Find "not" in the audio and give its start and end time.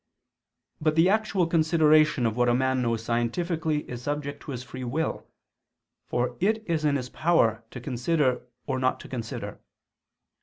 8.79-8.99